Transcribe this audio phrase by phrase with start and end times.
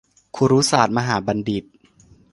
[0.35, 1.63] คุรุศาสตรมหาบัณฑิต